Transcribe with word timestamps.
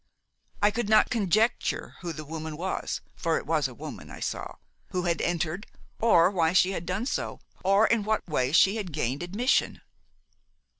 I 0.63 0.71
could 0.71 0.89
not 0.89 1.11
conjecture 1.11 1.97
who 2.01 2.11
the 2.11 2.25
woman 2.25 2.57
was 2.57 3.01
for 3.15 3.37
it 3.37 3.45
was 3.45 3.67
a 3.67 3.73
woman 3.75 4.09
I 4.09 4.19
saw 4.19 4.55
who 4.87 5.03
had 5.03 5.21
entered, 5.21 5.67
or 5.99 6.31
why 6.31 6.53
she 6.53 6.71
had 6.71 6.87
done 6.87 7.05
so, 7.05 7.39
or 7.63 7.85
in 7.85 8.01
what 8.01 8.27
way 8.27 8.51
she 8.51 8.77
had 8.77 8.93
gained 8.93 9.21
admission. 9.21 9.81